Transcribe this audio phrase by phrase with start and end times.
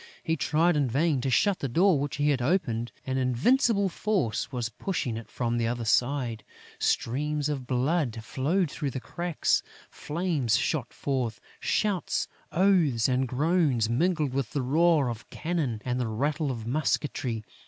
[0.23, 4.51] He tried in vain to shut the door which he had opened: an invincible force
[4.51, 6.43] was pushing it from the other side,
[6.79, 9.61] streams of blood flowed through the cracks;
[9.91, 16.07] flames shot forth; shouts, oaths and groans mingled with the roar of cannon and the
[16.07, 17.43] rattle of musketry.